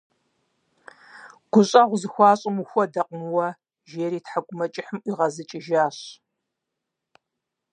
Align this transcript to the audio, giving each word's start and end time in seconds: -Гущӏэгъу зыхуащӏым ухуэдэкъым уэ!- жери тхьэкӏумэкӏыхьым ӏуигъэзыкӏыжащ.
-Гущӏэгъу 1.51 1.99
зыхуащӏым 2.01 2.55
ухуэдэкъым 2.61 3.21
уэ!- 3.33 3.47
жери 3.89 4.19
тхьэкӏумэкӏыхьым 4.25 4.97
ӏуигъэзыкӏыжащ. 5.03 5.97